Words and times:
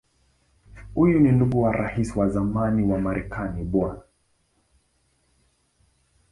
Huyu 0.93 1.19
ni 1.19 1.31
ndugu 1.31 1.61
wa 1.61 1.71
Rais 1.71 2.15
wa 2.15 2.29
zamani 2.29 2.83
wa 2.91 2.99
Marekani 2.99 3.63
Bw. 3.63 3.91